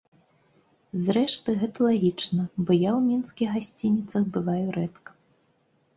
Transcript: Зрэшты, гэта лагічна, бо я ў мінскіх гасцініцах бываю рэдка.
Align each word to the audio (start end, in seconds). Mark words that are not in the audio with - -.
Зрэшты, 1.07 1.49
гэта 1.63 1.77
лагічна, 1.89 2.47
бо 2.65 2.71
я 2.89 2.91
ў 2.99 3.01
мінскіх 3.13 3.49
гасцініцах 3.59 4.23
бываю 4.39 4.67
рэдка. 4.79 5.11